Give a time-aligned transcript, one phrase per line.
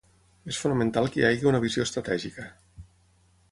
[0.51, 2.49] És fonamental que hi hagi una visió estratègica.